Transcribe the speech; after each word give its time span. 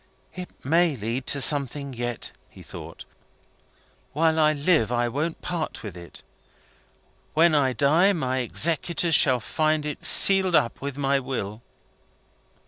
"It 0.33 0.49
may 0.65 0.95
lead 0.95 1.27
to 1.27 1.39
something 1.41 1.93
yet," 1.93 2.31
he 2.49 2.63
thought. 2.63 3.05
"While 4.13 4.39
I 4.39 4.51
live, 4.53 4.91
I 4.91 5.07
won't 5.07 5.43
part 5.43 5.83
with 5.83 5.95
it. 5.95 6.23
When 7.35 7.53
I 7.53 7.73
die, 7.73 8.11
my 8.11 8.39
executors 8.39 9.13
shall 9.13 9.39
find 9.39 9.85
it 9.85 10.03
sealed 10.03 10.55
up 10.55 10.81
with 10.81 10.97
my 10.97 11.19
will." 11.19 11.61